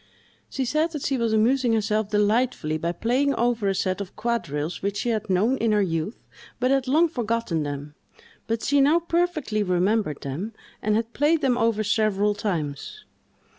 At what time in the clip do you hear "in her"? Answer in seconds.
5.57-5.81